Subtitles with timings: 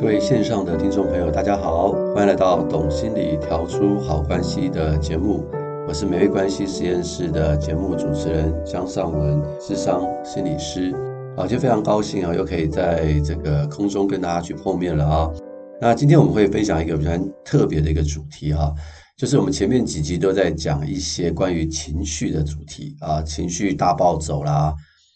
[0.00, 5.44] 各位线上的听众朋友，大家好，欢迎来到《懂心理调出好关系》的节目，
[5.88, 10.94] 我是美味关系实验室的节目主持人江尚文，智商心理师。
[11.36, 15.30] 好，今天非常高兴啊，又可以在这个空中跟大家去碰面了啊。
[15.80, 17.10] 那今天我们会分享一个比较
[17.44, 18.72] 特别的一个主题哈，
[19.16, 24.72] 就是我们前面几集都在讲一些关于情绪的主题啊，情绪大暴走啦，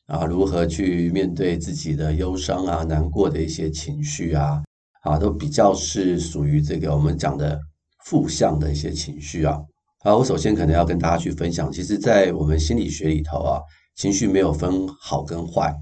[0.08, 4.60] 啊，如何去面对自己的忧伤啊、难过的一些情绪啊。
[5.02, 7.58] 啊，都比较是属于这个我们讲的
[8.06, 9.58] 负向的一些情绪啊。
[10.04, 13.60] 啊，我首先可能要跟大家去分享，其实，在我们心理学里头啊，
[13.96, 15.72] 情绪没有分好跟坏，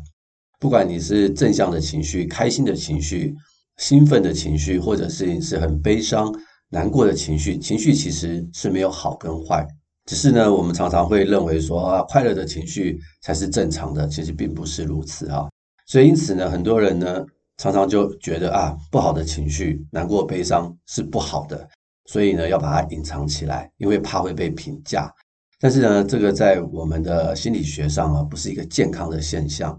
[0.58, 3.34] 不管你是正向的情绪、开心的情绪、
[3.78, 6.30] 兴奋的情绪，或者是你是很悲伤、
[6.70, 9.66] 难过的情绪，情绪其实是没有好跟坏，
[10.06, 15.48] 只是呢，我们常常会认为说啊，快乐的情绪才是正常的，其实并不是如此啊。
[15.86, 17.24] 所以因此呢，很多人呢。
[17.60, 21.68] 常常就觉得啊，不好的情绪，难过、悲伤是不好的，
[22.06, 25.12] 所以呢，要把它隐藏起来，因为怕会被评价。
[25.60, 29.78] 但是呢，这个在我们的心理学上啊，不是一个健康的现象。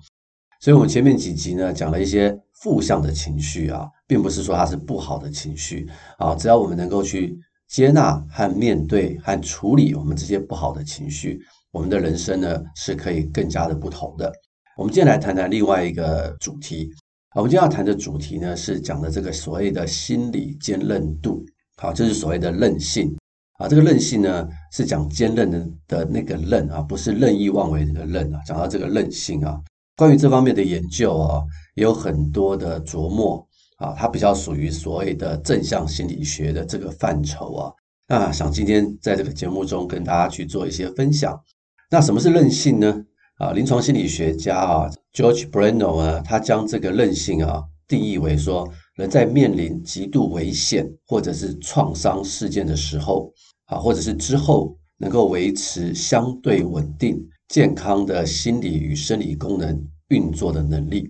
[0.59, 7.35] 所以，我们前面几集呢，讲了一些负向的情绪啊，并不是说它是不好的情绪啊，只要我们能够去
[7.67, 14.31] 接纳和面对和处理我们这些不好的情绪，我们的人生呢，是可以更加的不同的。
[14.77, 16.91] 我们今天来谈谈另外一个主题。
[17.33, 21.45] 我们今天要谈的主题呢，是讲的这个所谓的心理坚韧度，
[21.77, 23.15] 好，就是所谓的韧性
[23.57, 23.69] 啊。
[23.69, 28.41] 这个韧性呢，是讲坚韧的的那个韧啊，不是任意妄为的韧啊。
[28.45, 29.57] 讲到这个韧性啊，
[29.95, 31.41] 关于这方面的研究啊，
[31.75, 33.47] 也有很多的琢磨
[33.77, 37.71] 啊，它比较属于所谓的正向心理学的这个范畴啊。
[38.09, 41.41] 那想今天在这个节目中跟大家去做一些分享。
[41.89, 43.05] 那什么是韧性呢？
[43.41, 53.33] 啊，临床心理学家啊，George Brenno 啊，他将这个韧性啊定义为说，人在面临极度危险或者是创伤事件的时候，
[53.65, 61.09] 啊，或者是之后，能够维持相对稳定、健康的心理与生理功能运作的能力。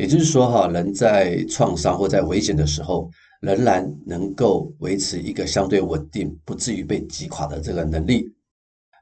[0.00, 3.08] 也就是说，哈，人在创伤或在危险的时候，
[3.40, 8.26] 仍然能够维持一个相对稳定，不至于被击垮的这个能力。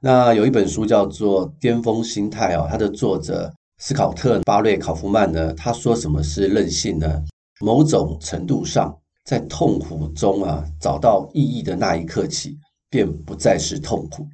[0.06, 7.24] 那有一本书叫做《巅峰心态》啊，它的作者斯考特·巴瑞·考夫曼呢，他说什么是韧性呢？
[7.60, 12.56] 某种程度上，在痛苦中啊找到意义的那一刻起，
[12.88, 14.24] 便不再是痛苦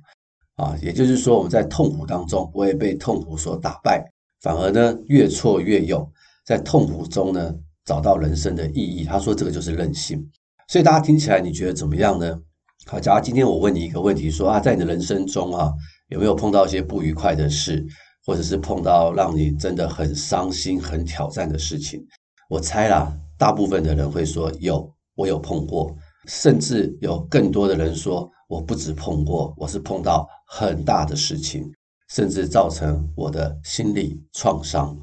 [0.56, 0.76] 啊。
[0.82, 4.06] 也就是说，我们在痛苦当中不会被痛苦所打败，
[4.42, 6.06] 反而呢越挫越勇，
[6.44, 7.50] 在痛苦中呢
[7.86, 9.04] 找到人生的意义。
[9.04, 10.22] 他说这个就是韧性。
[10.68, 12.38] 所以大家听起来你觉得怎么样呢？
[12.84, 15.72] 好，假如今天我问你一个问题，说啊，在你的人生中啊，
[16.08, 17.84] 有没有碰到一些不愉快的事，
[18.26, 22.04] 或者是碰到让你真的很伤心、很挑战的事情？
[22.48, 25.94] 我猜啦，大部分的人会说有，我有碰过，
[26.26, 31.64] 甚至有更多的人说，我不止碰过，我是碰到很大的事情，
[32.10, 34.94] 甚至造成我的心理创伤。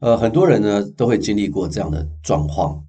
[0.00, 2.82] 呃，很多人呢都会经历过这样的状况。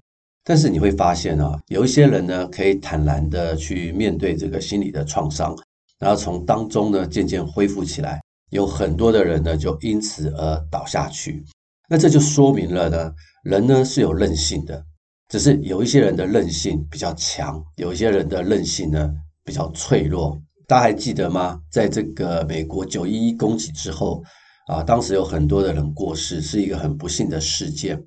[0.44, 5.56] 但是你会发现啊，有一些人呢，可以坦然的去面对这个心理的创伤，
[6.00, 8.20] 然后从当中呢渐渐恢复起来。
[8.50, 11.44] 有很多的人呢，就因此而倒下去。
[11.88, 13.12] 那这就说明了呢，
[13.44, 14.84] 人呢是有韧性的，
[15.28, 19.10] 只是有一些人的韧性比较强，有一些人的韧性呢
[19.44, 20.36] 比较脆弱。
[20.66, 21.60] 大家还记得吗？
[21.70, 24.20] 在这个美国九一一攻击之后
[24.66, 28.02] 啊，当时有很多的人过世，是一个很不幸的事件。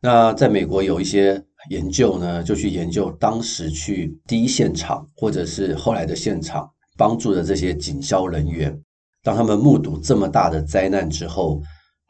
[0.00, 1.44] 那在美国有一些。
[1.70, 8.76] 研究呢，就去研究当时去第一现场或者是后来的现场帮助的这些警消人员，
[9.22, 11.62] 当他们目睹这么大的灾难之后，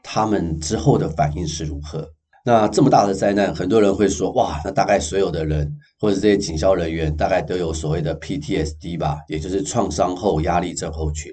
[0.03, 2.09] 他们之后的反应是如何？
[2.45, 11.31] 那这么大的灾难，很多人会说，哇，那大概所有的人或者这些警消人员大概都有所谓的 PTSD 吧，也就是创伤后压力症候群。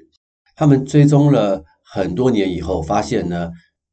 [0.56, 3.50] 他们追踪了很多年以后，发现呢，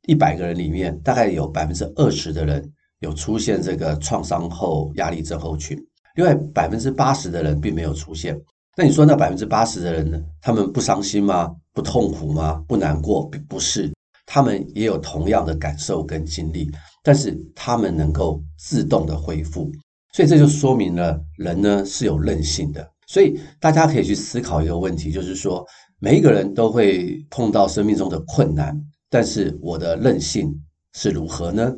[0.06, 2.72] 一百个人里面大概有百分之二十的人。
[3.00, 5.78] 有出现这个创伤后压力症候群，
[6.14, 8.38] 另外百分之八十的人并没有出现，
[8.76, 10.20] 那你说那百分之八十的人呢？
[10.40, 11.50] 他们不伤心吗？
[11.72, 12.62] 不痛苦吗？
[12.66, 13.31] 不难过？
[13.48, 13.93] 不是，
[14.25, 16.70] 他们也有同样的感受跟经历，
[17.02, 19.70] 但是他们能够自动的恢复。
[20.12, 22.87] 所以这就说明了人呢是有韧性的。
[23.06, 25.64] 所以大家可以去思考一个问题，就是说
[25.98, 28.75] 每一个人都会碰到生命中的困难，
[29.10, 30.50] 但是我的韧性
[30.94, 31.72] 是如何呢？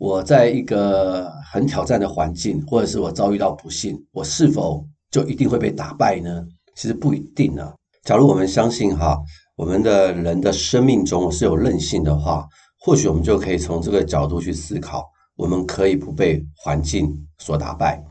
[0.00, 6.42] 我在一个很挑战的环境，或者是我遭遇到不幸，我是否就一定会被打败呢？
[6.74, 7.70] 其实不一定呢。
[8.04, 9.18] 假如我们相信哈，
[9.56, 12.48] 我们的人的生命中是有韧性的话，
[12.78, 15.04] 或许我们就可以从这个角度去思考，
[15.36, 18.02] 我们可以不被环境所打败。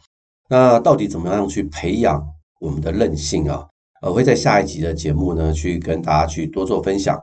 [0.48, 2.24] 那到底怎么样去培养
[2.60, 3.66] 我们的韧性啊？
[4.04, 7.20] 我会在下一集的节目呢，去跟大家去多做分享。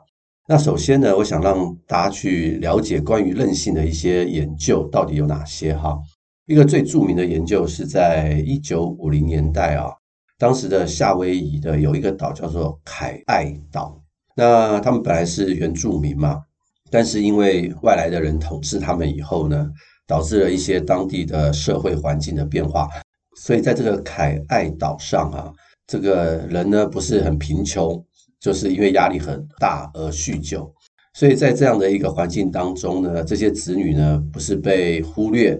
[0.49, 5.99] 那首先呢，我想让大家去了解关于韧性的一些研究到底有哪些哈。
[6.45, 9.91] 一个最著名的研究是在一九五零年代啊，
[10.39, 14.01] 当时的夏威夷的有一个岛叫做凯爱岛。
[14.37, 16.41] 那他们本来是原住民嘛，
[16.89, 19.69] 但是因为外来的人统治他们以后呢，
[20.07, 22.87] 导致了一些当地的社会环境的变化，
[23.35, 25.51] 所以在这个凯爱岛上啊，
[25.87, 28.01] 这个人呢不是很贫穷，
[28.39, 30.73] 就是因为压力很大而酗酒。
[31.13, 35.59] 所以在这样的一个环境当中呢，这些子女呢不是被忽略。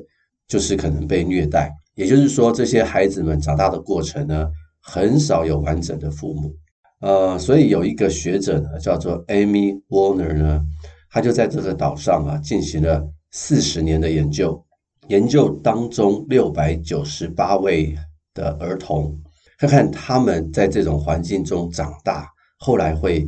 [0.49, 6.55] 就是可能被虐待，也就是说，这些孩子们长大的过程呢，很少有完整的父母。
[7.01, 10.63] 呃，所以有一个学者呢，叫做 Amy Warner 呢，
[11.09, 14.65] 他就在这个岛上啊，进行了四十年的研究，
[15.09, 17.93] 研究当中六百九十八位
[18.33, 19.13] 的儿童，
[19.59, 22.25] 看看他们在这种环境中长大，
[22.57, 23.27] 后来会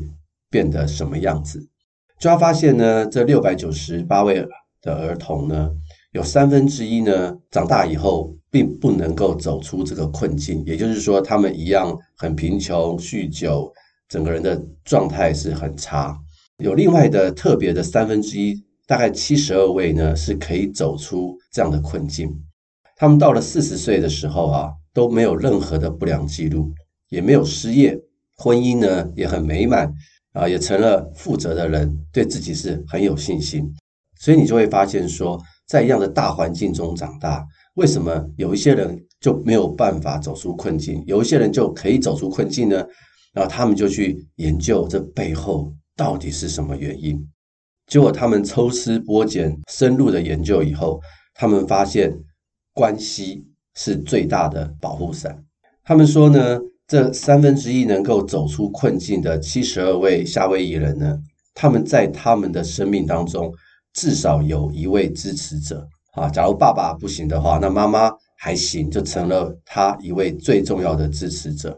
[0.50, 1.60] 变得什么样子。
[2.20, 4.46] 就他发现呢，这六百九十八位
[4.82, 5.72] 的儿童呢。
[6.12, 13.72] 有三分之一呢，长大以后并不能够走出这个困境，也就是说，他们一样很贫穷、酗酒，
[14.08, 16.20] 整个人的状态是很差。
[16.58, 22.36] 有另外的特别的三分之一，大概七十二位呢，是可以走出这样的困境。
[22.96, 26.74] 他们到了四十岁的时候啊，都没有任何的不良记录，
[27.10, 27.96] 也没有失业，
[28.40, 29.94] 婚姻呢也很美满
[30.34, 33.70] 啊，也成了负责的人，对自己是很有信心。
[34.18, 37.46] 所以你就会发现说，在一样的大环境中长大，
[37.76, 42.78] 为什么有一些人就没有办法走出困境，有一些人就可以走出困境呢？
[43.34, 47.30] 然后他们就去研究这背后到底是什么原因。
[47.88, 51.02] 结果他们抽丝剥茧、深入的研究以后，
[51.34, 52.14] 他们发现
[52.74, 53.46] 关系
[53.76, 55.44] 是最大的保护伞。
[55.84, 56.60] 他们说呢，
[56.90, 61.18] 这三分之一能够走出困境的七十二位夏威夷人呢，
[61.54, 63.54] 他们在他们的生命当中。
[63.92, 71.78] 至少有一位支持者啊，假如爸爸不行的话，那妈妈还行，就成了他一位最重要的支持者。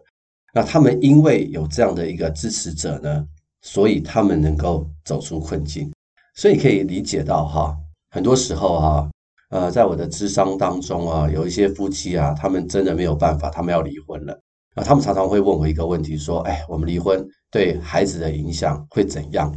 [0.54, 3.26] 那他们因为有这样的一个支持者呢，
[3.62, 5.90] 所以他们能够走出困境。
[6.36, 7.76] 所以可以理解到哈，
[8.10, 9.10] 很多时候哈，
[9.50, 14.38] 呃，在我的咨商当中啊，有一些夫妻啊，他们真的没有办法，他们要离婚了
[14.76, 19.54] 啊，他们常常会问我一个问题，说：“哎，我们离婚对孩子的影响会怎样？”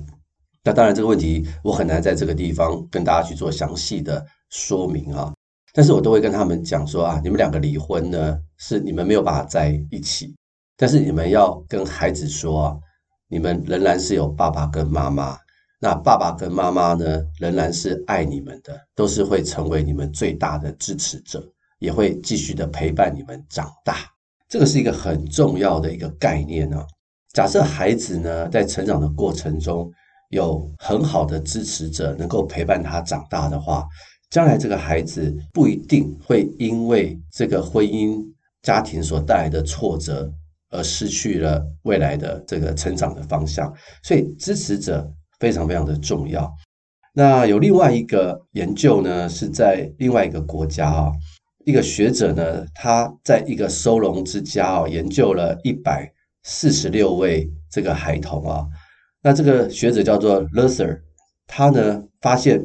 [0.65, 5.33] 那当然，这个问题我很难在这个地方跟大家去做详细的说明啊。
[5.73, 10.35] 但是我都会跟他们讲说啊，你们两个离婚呢，是你们没有办法在一起，
[10.77, 12.77] 但是你们要跟孩子说啊，
[13.29, 15.37] 你们仍然是有爸爸跟妈妈。
[15.81, 21.45] 那爸爸跟妈妈呢，仍然是爱你们的，都是会成为你们最大的支持者，
[21.79, 24.14] 也会继续的陪伴你们长大。
[24.49, 26.87] 这个是一个很重要的一个概念啊。
[27.33, 29.91] 假设孩子呢，在成长的过程中，
[30.31, 33.85] 有很好的支持者能够陪伴他长大的话，
[34.31, 38.23] 将来这个孩子不一定会因为这个婚姻
[38.63, 40.33] 家庭所带来的挫折
[40.71, 43.73] 而失去了未来的这个成长的方向。
[44.03, 45.09] 所以支持者
[45.41, 46.53] 非常非常的重要。
[47.13, 51.13] 那有另外一个研究呢，是在另外一个国家啊，
[51.65, 58.67] 一个学者呢，他在一个收容之家哦，研究了一百四十六位这个孩童啊。
[59.23, 61.01] 那这个学者叫做 Luther，
[61.47, 62.63] 他呢发现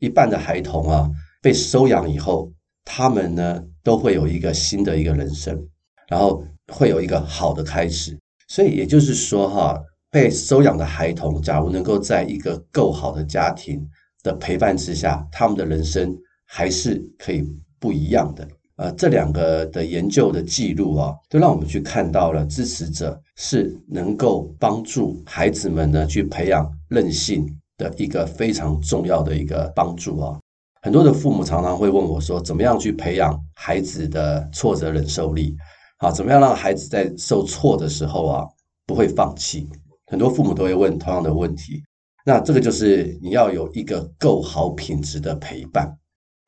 [0.00, 1.08] 一半的孩童啊
[1.40, 2.52] 被收养以后，
[2.84, 5.68] 他们呢都会有一个新的一个人生，
[6.08, 8.18] 然后会有一个好的开始。
[8.48, 9.80] 所以也就是说哈，
[10.10, 13.88] 被收养的孩童，假如能够在一个够好的家庭
[14.24, 17.44] 的陪伴之下，他们的人生还是可以
[17.80, 18.46] 不一样的。
[18.76, 27.46] 呃，这两个的研究的记录啊，都让我们去看到了支持者是能够帮助孩子们呢去培养韧性
[27.76, 30.38] 的一个非常重要的一个帮助啊。
[30.80, 35.54] 很多的父母常常会问我说，怎么样去培养孩子的挫折忍受力？
[35.98, 38.46] 好，怎么样让孩子在受挫的时候啊，
[38.86, 39.68] 不会放弃？
[40.06, 41.82] 很多父母都会问同样的问题。
[42.24, 45.94] 那这个就是你要有一个够好品质的陪伴。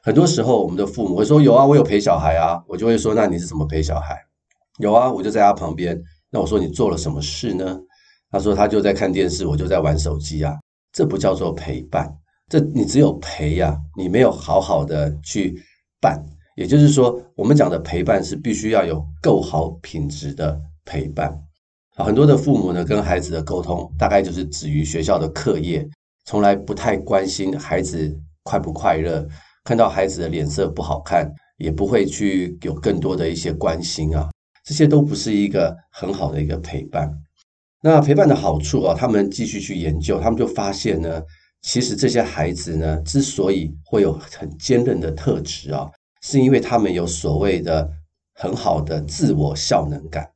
[0.03, 4.19] 很多时候，我们的父母会说：“有啊，我有陪小孩啊。”我就会说：“那你是怎么陪小孩？”
[4.79, 6.01] 有啊，我就在他旁边。
[6.29, 7.79] 那我说：“你做了什么事呢？”
[8.31, 10.59] 他说：“他就在看电视，我就在玩手机啊。”
[10.93, 12.13] 这不叫做陪伴，
[12.49, 15.63] 这你只有陪呀，你没有好好的去
[16.01, 16.23] 伴。
[16.57, 21.33] 也就是说，我们讲的陪伴是必须要有够好品质的陪伴。
[21.97, 25.89] 很多的父母呢，跟孩子的沟通大概就是止于学校的课业，
[26.25, 29.27] 从来不太关心孩子快不快乐，
[29.65, 34.31] 看到孩子的脸色不好看，也不会去有更多的一些关心啊，
[34.65, 37.13] 这些都不是一个很好的一个陪伴。
[37.81, 41.23] 那陪伴的好处啊，他们继续去研究，他们就发现呢，
[41.63, 45.91] 其实这些孩子呢，之所以会有很坚韧的特质啊，
[46.23, 47.89] 是因为他们有所谓的
[48.35, 50.29] 很好的自我效能感。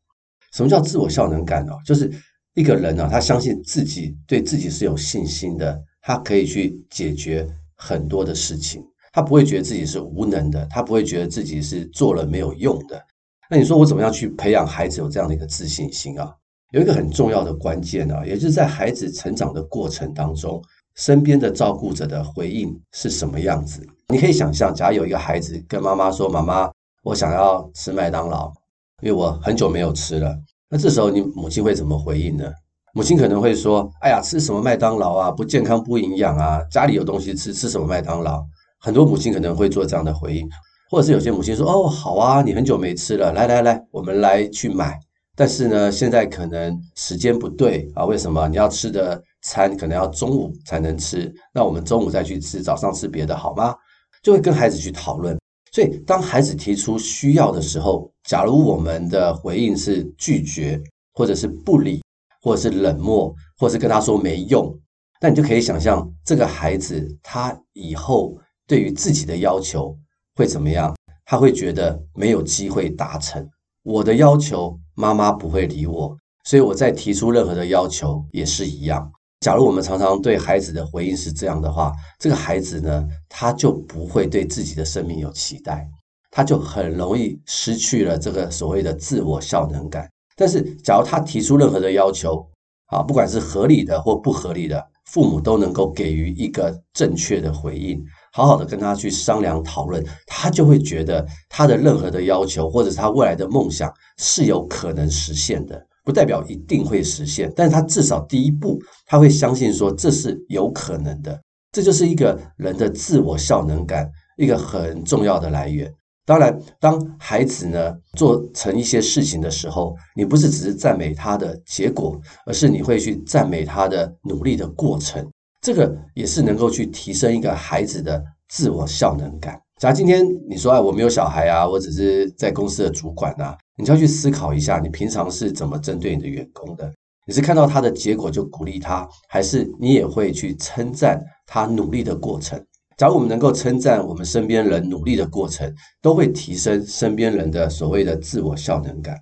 [0.53, 1.73] 什么叫自我效能感呢？
[1.85, 2.11] 就是
[2.55, 8.83] 一个人呢，他相信自己，对自己是有信心的，他可以去解决很多的事情，
[9.17, 13.03] 他不会觉得自己是无能的，他不会觉得自己是做了没有用的。
[13.49, 16.31] 那你说我怎么样去培养孩子有这样的一个自信心啊？
[16.73, 20.63] 有一个很重要的关键啊，也就是在孩子成长的过程当中，
[20.97, 23.81] 身边的照顾者的回应是什么样子？
[24.09, 26.71] 你可以想象，假如有一个孩子跟妈妈说：“妈妈，
[27.03, 28.53] 我想要吃麦当劳。”
[29.01, 30.37] 因为我很久没有吃了，
[30.69, 32.53] 那这时候你母亲会怎么回应呢？
[32.93, 35.31] 母亲可能会说：“哎呀，吃什么麦当劳啊？
[35.31, 36.61] 不健康不营养啊！
[36.71, 38.45] 家里有东西吃，吃什么麦当劳？”
[38.79, 40.49] 很多母亲可能会做这样的回应，
[40.91, 44.99] 或者是有些母亲说：“哦，好啊，你很久没吃了，来来来，我们来去买。
[45.35, 48.49] 但是呢，现在可能时间不对啊，为什么？
[48.49, 53.75] 你要吃的餐可能要中午才能吃，那我们中午再去吃，早上吃别的好吗？”
[54.23, 55.39] 就会跟孩子去讨论。
[55.73, 60.81] 所以，当孩子提出需要的时候，假如我们的回应是拒绝，
[61.13, 62.03] 或者是不理，
[62.41, 64.75] 或者是冷漠，或者是跟他说没用，
[65.21, 68.35] 那你就可以想象，这个孩子他以后
[68.67, 69.97] 对于自己的要求
[70.35, 70.95] 会怎么样？
[71.25, 73.49] 他会觉得没有机会达成
[73.83, 79.11] 我的要求，妈妈不会理我，所以我再提出任何的要求也是一样。
[79.41, 85.89] 假如我们常常对孩子的回应是这样的话，这个孩子呢，他就不会对自己的生命有期待，
[86.31, 90.09] 他就很容易失去了这个所谓的自我效能感。
[90.37, 92.47] 但是，假如他提出任何的要求，
[92.87, 98.03] 啊，不管是合理的或不合理的，父母都能够给予一个正确的回应，
[98.37, 105.83] 好好的跟他去商量讨论，他就会觉得他的任何的要求或者是他未来的梦想是有可能实现的。
[106.05, 111.41] 不代表一定会实现，但是他至少第一步，他会相信说这是有可能的，
[111.73, 115.91] 这就是一个人的自我效能感一个很重要的来源。
[116.27, 125.27] 当然，当孩子呢做成一些事情的时候，你不是只是赞美他的结果，而是你会去赞美他的努力的过程，
[125.67, 129.61] 这个也是能够去提升一个孩子的自我效能感。
[129.81, 133.59] 假如今天你说，哎，我没有小孩啊，我只是在公司的主管啊。
[133.77, 136.89] 你就要去思考一下，你平常是怎么针对你的员工的？
[137.27, 142.65] 你是看到他的结果就鼓励他，还是你也会去称赞他努力的过程？
[142.97, 145.69] 假如我们能够称赞我们身边人努力的过程，
[146.01, 149.17] 都会提升身边人的所谓的自我效能感。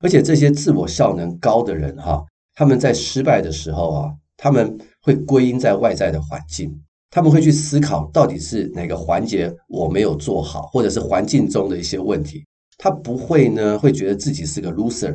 [0.00, 2.20] 而且这些自我效能高的人，哈，
[2.56, 6.74] 他们在失败的时候啊，他们会归因在外在的环境，
[7.10, 12.42] 他们会去思考到底是哪个环节我没有做好，或者是环境中的一些问题。
[12.78, 15.14] 他不会呢，会觉得自己是个 loser，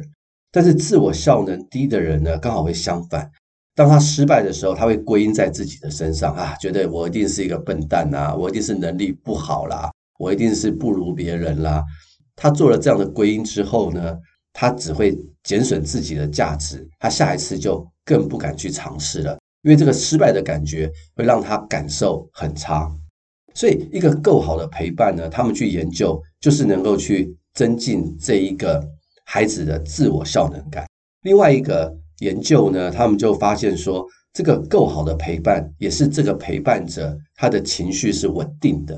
[0.52, 3.30] 但是自我效能低的人呢，刚好会相反。
[3.76, 11.84] 当他失败的时候，他会归因在自己的身上啊，觉得我一定是一个笨蛋呐，我一定是能力不好啦，我一定是不如别人啦。
[12.36, 14.18] 他做了这样的归因之后呢，
[14.54, 22.90] 他只会减损自己的价值，他下一次就更不敢去尝试了，因为这个失败的感觉会让他感受很差。
[23.54, 27.36] 所以，一个够好的陪伴呢，他们去研究，就是能够去。
[27.56, 28.82] 增进这一个
[29.26, 30.88] 孩子的自我效能感。
[31.24, 38.98] 另外一个研究呢，他们就发现说，这个够好的陪伴，也是这个陪伴者他的情绪是稳定的。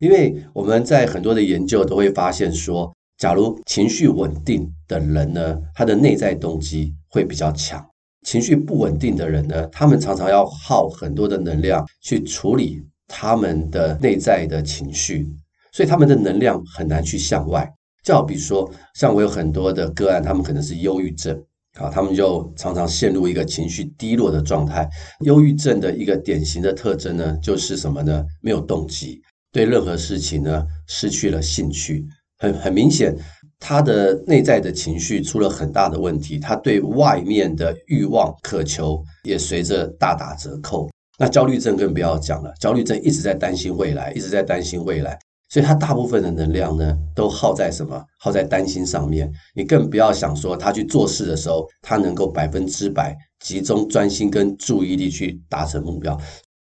[0.00, 7.80] 因为我们在很多的研究都会发现说，假如情绪稳定的人呢，他的内在动机会比较强；
[8.26, 15.28] 情绪不稳定的人呢，他们常常要耗很多的能量去处理他们的内在的情绪，
[15.72, 17.72] 所以他们的能量很难去向外。
[18.02, 21.40] 就好比说，像我有很多的个案，他们可能是忧郁症
[21.78, 24.88] 啊，他们就常常陷入一个情绪低落的状态。
[25.20, 28.24] 忧郁症的一个典型的特征呢，就是什么呢？
[28.40, 32.04] 没有动机，对任何事情呢失去了兴趣。
[32.38, 33.16] 很很明显，
[33.58, 40.88] 他的内在的情绪出了很大的问题，他对外面的欲望渴求也随着大打折扣。
[41.18, 48.04] 那焦虑症更不要讲了，焦虑症一直在担心未来，一直在担心未来，所以他大部分的能量呢，都耗在什么？
[48.20, 49.32] 耗在担心上面。
[49.54, 56.20] 你更不要想说他去做事的时候，他能够百分之百集中专心跟注意力去达成目标。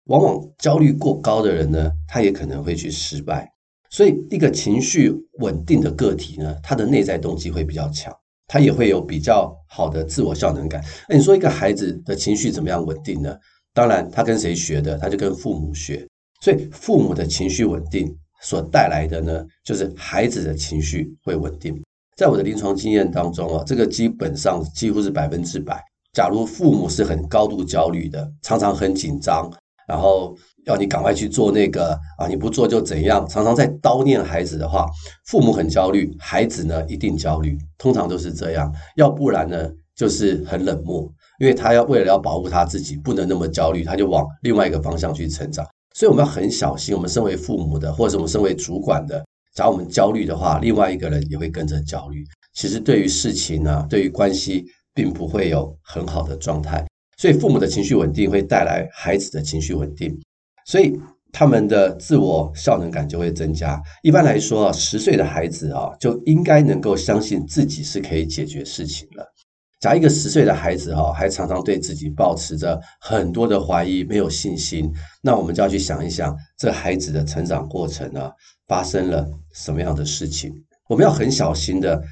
[0.05, 3.51] 往往焦虑过高的人呢，他也可能会去失败。
[3.97, 8.15] 所以，一个情绪稳定的个体呢，他的内在动机会比较强，
[8.47, 10.85] 他也会有比较好的自我效能感。
[11.09, 13.35] 那你说一个孩子的情绪怎么样稳定呢？
[13.73, 14.99] 当然，他跟谁学的？
[14.99, 16.07] 他就跟父母学。
[16.43, 21.83] 所以，父母的情绪稳定所带来的呢，就是孩子的情绪会稳定。
[22.19, 25.83] 在我的临床经验当中啊，这个基本上几乎是百分之百。
[26.13, 29.51] 假如父母是很高度焦虑的，常常很紧张，
[29.87, 34.87] 然后要你赶快去做那个啊，你不做就怎样，常常在叨念孩子的话，
[35.27, 38.73] 父母很焦虑，孩子呢一定焦虑，通常都是这样。
[38.97, 41.11] 要不然呢，就是很冷漠。
[41.39, 45.67] 因为他要为了要保护他自己，不能那么焦虑，他就往另外一个方向去成长。
[45.95, 49.23] 所以我们要很小心，我们身为父母的，或者我们身为主管的，
[49.55, 52.25] 假如我们焦虑的话，另外一个人也会跟着焦虑。
[52.55, 54.65] 其实对于事情呢、对于关系，
[54.95, 56.87] 并不会有很好的状态。
[57.17, 60.19] 所以父母的情绪稳定会带来孩子的情绪稳定，
[60.67, 60.99] 所以
[61.33, 63.81] 他们的自我效能感就会增加。
[64.03, 69.25] 一般来说，十岁的孩子啊，就应该能够相信自己是可以解决事情了。
[69.81, 74.91] 假如一个十岁的孩子哈，还常常对自己抱持着很多的怀疑，没有信心，
[75.23, 78.31] 那我们就要去想一想，这孩子的成长过程呢，
[78.67, 80.53] 发生了什么样的事情？
[80.89, 82.03] 我们要很小心的，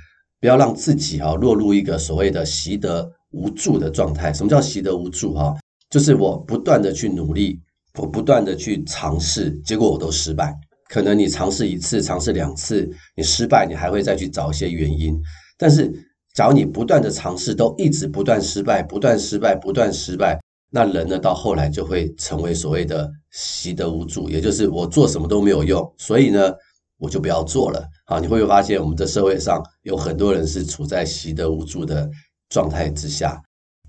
[0.41, 4.33] 不要让自己哈落入一个所谓的习得无助的状态。
[4.33, 5.55] 什么叫习得无助哈？
[5.91, 7.61] 就是我不断的去努力，
[7.99, 10.55] 我不断的去尝试，结果我都失败。
[10.89, 15.21] 可能你尝试一次，尝试两次，你失败，你还会再去找一些原因，
[15.59, 15.93] 但是。
[16.35, 20.37] 假如你不断的尝试，都一直不断失败，不断失败，不断失败，
[20.69, 26.53] 那人呢，到后来就会成为所谓的习得无助，也就是我做什么都没有用，所以呢，
[26.99, 27.89] 我就不要做了。
[28.05, 32.11] 好，你会不会发现我们的社会上有很多人是处在习得无助的
[32.55, 33.43] 状态之下？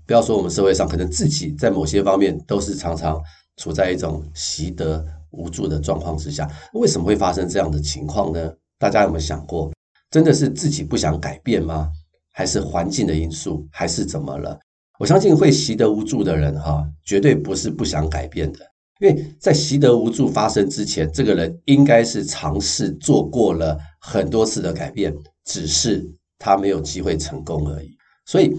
[0.08, 3.22] 不要说我们社会上，可能自己在某些方面都是常常
[3.58, 6.50] 处在一种习得无助的状况之下。
[6.72, 8.52] 为什么会发生这样的情况呢？
[8.76, 9.72] 大家有没有想过，
[10.10, 11.88] 真的是自己不想改变吗？
[12.32, 14.58] 还是环境的因素，还是怎么了？
[14.98, 18.58] 我相信会习得无助的人，哈，绝对不是不想改变的。
[18.98, 26.04] 因为在习得无助发生之前，这个人应该是尝试做过了很多次的改变，只是
[26.38, 27.95] 他没有机会成功而已。
[28.26, 28.54] 所以，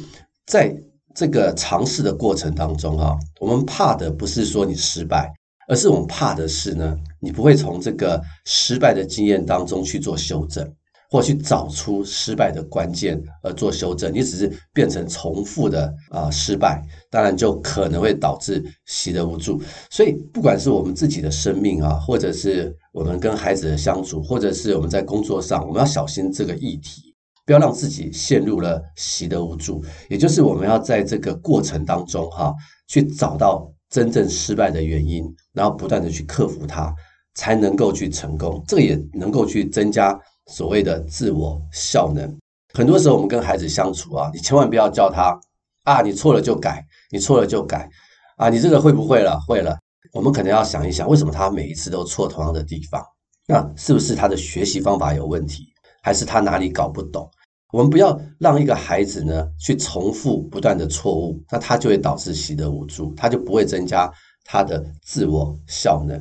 [0.45, 0.75] 在
[1.13, 5.31] 这个尝试的过程当中，哈，我们怕的不是说你失败，
[5.67, 10.67] 而是我们怕的是呢，你不会从这个失败的经验当中去做修正。
[11.09, 19.61] 或去找出失败的关键而做修正，你只是变成重复的啊、失败，当然就可能会导致习得无助。
[19.89, 27.06] 所以，不管是我们自己的生命啊，或者是我们跟孩子的相处，或者是我们在工作上，我们要小心这个议题，
[27.47, 29.83] 不要让自己陷入了习得无助。
[30.07, 32.53] 也就是我们要在这个过程当中哈、
[32.87, 36.93] 去找到真正失败的原因，然后不断的去克服它，
[37.33, 38.63] 才能够去成功。
[38.67, 40.15] 这也能够去增加。
[40.49, 42.33] 所谓的自我效能，
[42.73, 45.37] 很多时候我们跟孩子相处啊，你千万不要叫他
[45.83, 46.81] 啊，你错了就改，
[47.11, 47.89] 你错了就改
[48.37, 49.37] 啊，你这个会不会了？
[49.45, 49.77] 会了，
[50.13, 53.03] 我们可能要想一想，为什么他每一次都错同样的地方？
[53.45, 55.65] 那是不是他的学习方法有问题，
[56.01, 57.29] 还是他哪里搞不懂？
[57.71, 64.11] 我们不要让一个孩子呢去重复不断的错误，那他就会导致习得无助，他就不会增加
[64.45, 66.19] 他的自我效能。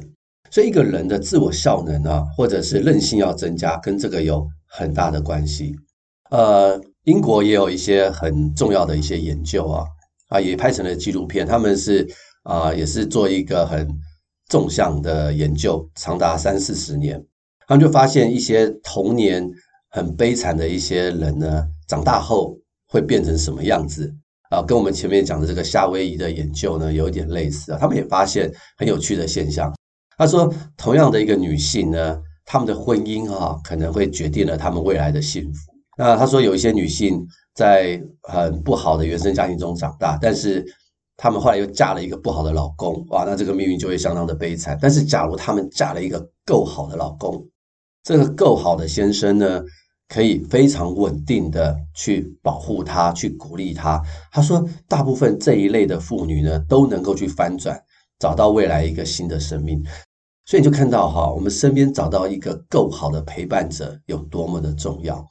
[0.50, 5.74] 所以一个人的自我效能啊，或者是韧性要增加，跟这个有很大的关系。
[6.30, 9.85] 呃，英国也有一些很重要的一些研究啊，
[10.28, 11.46] 啊，也拍成了纪录片。
[11.46, 12.09] 他们是
[12.42, 13.88] 啊，也是做一个很
[14.48, 17.24] 纵向的研究，长达三四十年。
[17.68, 19.48] 他们就发现一些童年
[19.96, 22.54] 很悲惨的一些人呢，长大后
[22.87, 24.14] 会变成什么样子
[24.50, 24.61] 啊？
[24.61, 27.78] 跟我们前面讲的这个夏威夷的研究呢，有一点类似啊。
[27.80, 29.74] 他们也发现很有趣的现象。
[30.18, 35.72] 他说，同样的一个女性呢，她们的婚姻哈，可能会决定了她们未来的幸福。
[35.96, 40.62] 那他说，有一些女性在很不好的原生家庭中长大，但是
[41.16, 44.78] 她们后来又嫁了一个不好的老公，哇，那这个命运就会相当的悲惨。
[44.78, 47.42] 但是，假如她们嫁了一个够好的老公，
[48.02, 49.62] 这个够好的先生呢，
[50.09, 54.01] 可以非常稳定的去保护她，去鼓励她。
[54.31, 57.81] 他说，大部分这一类的妇女呢，都能够去翻转，
[58.19, 59.83] 找到未来一个新的生命。
[60.45, 65.29] 所以你就看到哈，我们身边找到一个够好的陪伴者有多么的重要。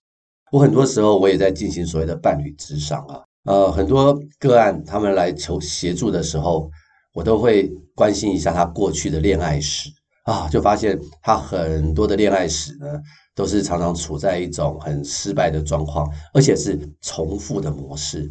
[0.51, 6.69] 我很多时候我也在进行所谓的伴侣咨商啊，呃，很多个案他们来求协助的时候，
[7.13, 9.89] 我都会关心一下他过去的恋爱史
[10.25, 12.85] 啊，就发现他很多的恋爱史呢，
[13.33, 18.29] 都是常常处在一种很失败的状况，而且是重复的模式。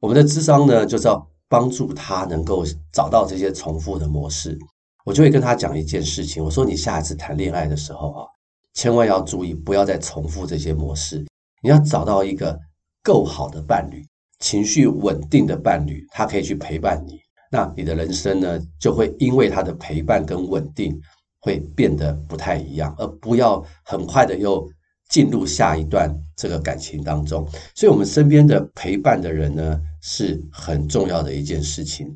[0.00, 4.58] 我们的智商呢，就是要帮助他能够找到这些重复的模式。
[5.04, 8.26] 我就会跟他讲一件事情，我说你下一次谈恋爱的时候啊，
[8.74, 11.24] 千万要注意，不要再重复这些模式。
[11.62, 12.58] 你要找到一个
[13.02, 14.04] 够好的伴侣，
[14.40, 17.18] 情绪稳定的伴侣，他可以去陪伴你。
[17.50, 21.00] 那你的人生呢，就会因为他的陪伴跟稳定，
[21.40, 24.68] 会变得不太一样，而不要很快的又
[25.08, 27.46] 进入下一段这个感情当中。
[27.74, 32.06] 所以，我们身边的陪伴的人呢，是很重要的一件事情。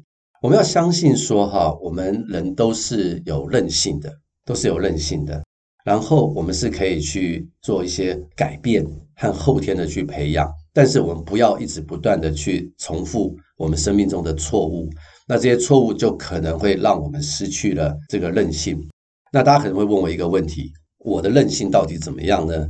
[0.41, 4.13] 我们要相信说，哈，我们人都是有韧性的，
[4.45, 5.43] 都是有韧性的。
[5.85, 8.87] 然后，我们是可以去做一些改变。
[9.15, 14.91] 和后天的去培养，但是我们不要一直不断的去重复我们生命中的错误，
[15.29, 18.85] 那这些错误就可能会让我们失去了这个韧性。
[19.33, 22.68] 那大家可能会问我一个问题：我的韧性到底怎么样呢？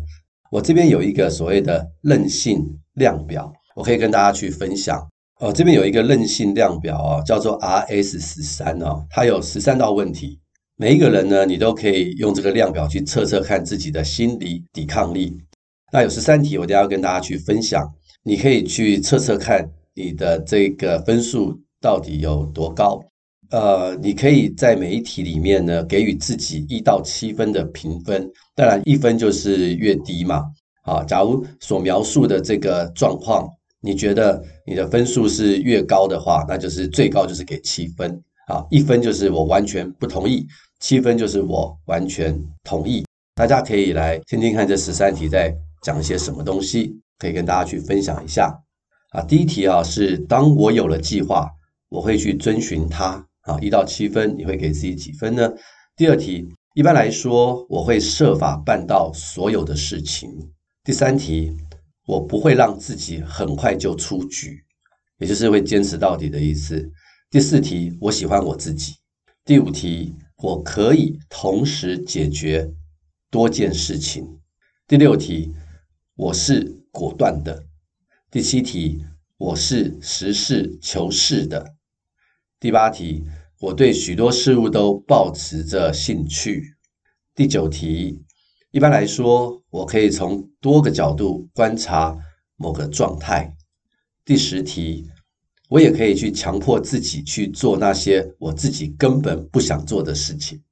[0.53, 5.05] 我这边有一个所谓的韧性量表，我可以跟大家去分享。
[5.41, 10.39] 哦，这边有一个韧性量表啊，叫做 RS 十三哦，它有十三道问题，
[10.77, 15.37] 每一个人呢，你都可以用这个量表去测测看自己的心理抵抗力。
[15.93, 23.03] 那有十三题，我等下要跟大家去分享，你可以去测测看你的这个分数到底有多高。
[23.53, 30.45] 呃，你可以在每一题里面呢，给予自己一到七分的评分，当然一分就是越低嘛。
[30.83, 33.49] 啊，假如所描述的这个状况，
[33.81, 38.11] 你觉得你的分数是越高的话，那就是最高就是给七分。
[38.49, 40.47] 啊，一分就是我完全不同意，
[40.81, 43.05] 七分就是我完全同意。
[43.35, 45.55] 大家可以来听听看这十三题在。
[45.83, 48.57] 讲一些什么东西可以跟大家去分享一下
[49.11, 49.21] 啊？
[49.23, 51.51] 第一题啊是，当我有了计划，
[51.89, 55.53] 我会去遵循它啊，一到七分，你会给自己几分呢？
[55.97, 60.29] 第二题，一般来说，我会设法办到所有的事情。
[60.85, 61.57] 第三题，
[62.07, 64.63] 我不会让自己很快就出局，
[65.19, 66.91] 也就是会坚持到底的意思。
[67.31, 68.95] 第四题，我喜欢我自己。
[69.45, 72.71] 第五题，我可以同时解决
[73.31, 74.27] 多件事情。
[74.87, 75.55] 第六题。
[76.15, 77.65] 我是果断的。
[78.31, 79.03] 第七题，
[79.39, 81.75] 我是实事求是的。
[82.63, 83.25] 第八题，
[83.59, 86.77] 我对许多事物都抱持着兴趣。
[87.35, 88.23] 第九题，
[88.71, 92.17] 一般来说，我可以从多个角度观察
[92.55, 93.53] 某个状态。
[94.25, 95.09] 第十题，
[95.71, 100.63] 我也可以去强迫自己去做那些我自己根本不想做的事情。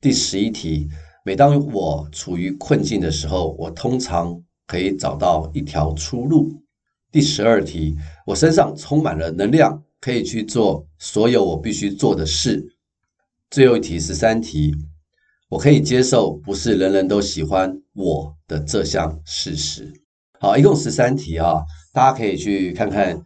[0.00, 0.88] 第十一题，
[1.24, 6.62] 每当我处于困境的时候，我通常可以找到一条出路。
[7.10, 12.62] 第十二题，我身上充满了能量，可以去做所有我必须做的事。
[13.50, 14.74] 最后一题，十三题，
[15.48, 19.90] 我可以接受不是人人都喜欢我的这项事实。
[20.38, 23.18] 好，一共十三题啊，大家可以去看看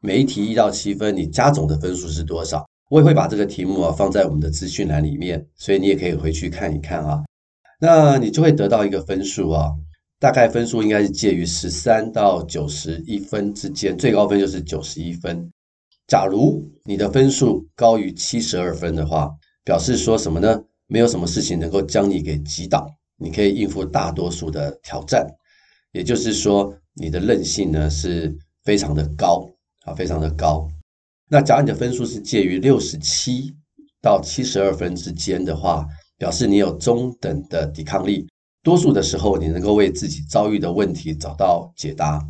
[0.00, 2.64] 每一题一到七分，你加总的分数是多少？
[2.88, 7.24] 我也会把这个题目啊放在我们的资讯栏里面，所以你也可以回去看一看啊。
[7.80, 9.72] 那你就会得到一个分数啊。
[10.20, 15.50] 大概分数应该是介于十三到九十一分之间，最高分就是九十一分。
[16.06, 19.30] 假如你的分数高于七十二分的话，
[19.64, 20.62] 表示说什么呢？
[20.86, 22.86] 没有什么事情能够将你给击倒，
[23.18, 25.26] 你可以应付大多数的挑战。
[25.90, 29.48] 也就是说，你的韧性呢是非常的高
[29.84, 30.68] 啊，非常的高。
[31.28, 33.52] 那假如你的分数是介于六十七
[34.00, 35.84] 到七十二分之间的话，
[36.16, 38.28] 表示你有中等的抵抗力。
[38.62, 42.24] 多数的时候，你能够为自己遭遇的问题找到解答，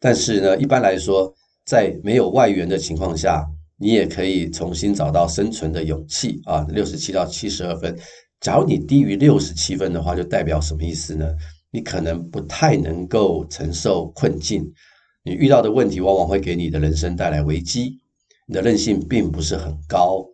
[0.00, 1.32] 但是呢，一般来说，
[1.70, 3.46] 在没有外援的情况下，
[3.78, 6.66] 你也可以重新找到生存的勇气啊。
[6.70, 7.96] 六十七到七十二分，
[8.40, 11.24] 假如你低于六十七分的话，就代表什么意思呢？
[11.70, 14.68] 你可能不太能够承受困境，
[15.22, 18.00] 你遇到的问题往往会给你的人生带来危机，
[18.48, 20.26] 你的韧性并不是很高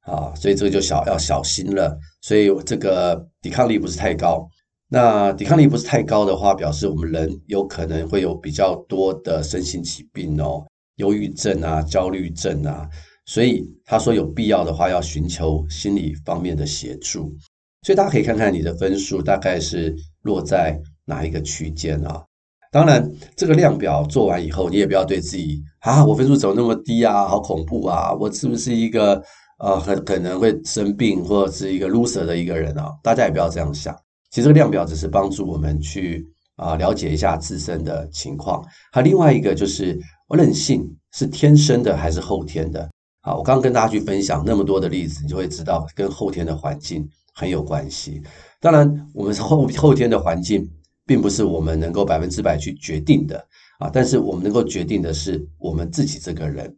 [0.00, 1.96] 啊，所以这个就小要小心了。
[2.20, 4.48] 所以这个抵抗力不是太高。
[4.88, 10.66] 那抵抗力不是太高的话，表示我们人有可能会有比较多的身心疾病哦，
[11.00, 12.88] 忧郁症啊、焦虑症啊，
[13.24, 17.34] 所以他说有必要的话要寻求心理方面的协助。
[17.82, 22.22] 所以大家可以看看你的分数大概是落在哪一个区间啊？
[22.70, 29.20] 当然，这个量表做完以后，你也不要对自己啊，我分数怎么那么低啊，好恐怖啊，我是不是一个
[29.58, 32.92] 呃很可能会生病或者是一个 loser 的一个人啊？
[33.02, 33.92] 大家也不要这样想。
[34.30, 36.24] 其实这个量表只是帮助我们去
[36.56, 38.62] 啊，了解一下自身的情况。
[38.92, 39.98] 还有另外一个就是
[40.36, 42.90] 韧性是天生的还是后天的？
[43.22, 48.22] 好，我刚刚跟大家去分享那么多的例子，你就会知道跟后天的环境很有关系。
[48.60, 50.66] 当然，我们后后天的环境
[51.04, 53.44] 并不是我们能够百分之百去决定的
[53.78, 56.74] 啊，但是我们能够决定的是我们自己这个人。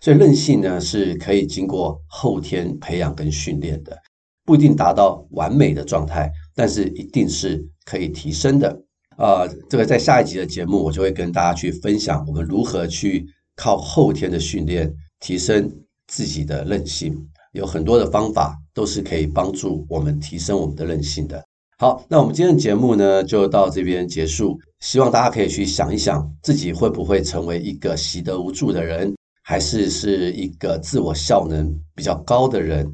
[0.00, 3.96] 所以韧性呢是可以经过后天培养跟训练的，
[4.44, 8.82] 不一定达到完美的状态，但是一定是可以提升的。
[9.18, 15.70] 呃，这个在下一集的节目，我就会跟大家去分享我们如何去靠后天的训练提升
[16.06, 17.16] 自己的韧性。
[17.52, 21.42] 有很多的方法都是可以帮助我们提升我们的韧性的。
[21.78, 24.58] 好，那我们今天的节目呢就到这边结束。
[24.80, 32.86] 希望大家可以去想一想，自己会不会成为一个习得无助的人，还是是一个自我效能比较高的人？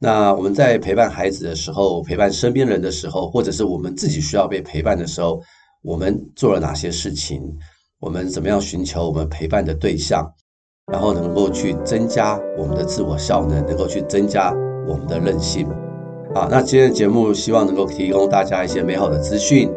[0.00, 5.40] 那我们在陪伴孩子的时候，陪伴身边人的时候，或者是我们自己需要被陪伴的时候。
[5.82, 7.42] 我们做了哪些事情？
[8.00, 10.26] 我们怎么样寻求我们陪伴的对象，
[10.90, 14.52] 然后能够去增加我们的自我效能，能够去增加
[14.88, 15.68] 我们的韧性。
[16.34, 19.70] 好，那今天的节目希望能够提供大家一些美好的资讯，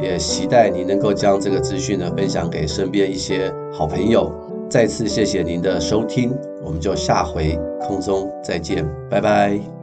[0.00, 4.30] 也期待你能够将这个资讯呢分享给身边一些好朋友。
[4.68, 9.79] 再次谢谢您的收听，我们就下回空中再见，拜拜。